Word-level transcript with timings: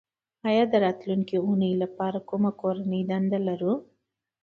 ایا 0.49 0.63
د 0.69 0.73
راتلونکې 0.85 1.37
اونۍ 1.45 1.73
لپاره 1.83 2.19
کومه 2.29 2.51
کورنۍ 2.61 3.01
دنده 3.09 3.39
لرو 3.47 3.73